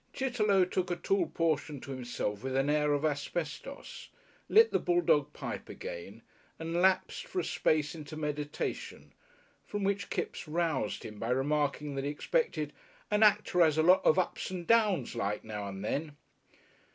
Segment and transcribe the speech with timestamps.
[0.13, 4.09] Chitterlow took a tall portion to himself with an air of asbestos,
[4.49, 6.23] lit the bulldog pipe again,
[6.57, 9.11] and lapsed for a space into meditation,
[9.67, 12.73] from which Kipps roused him by remarking that he expected
[13.11, 16.17] "an acter 'as a lot of ups and downs like, now and then."